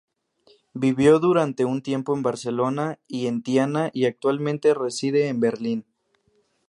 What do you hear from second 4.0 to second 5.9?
actualmente reside en Berlín.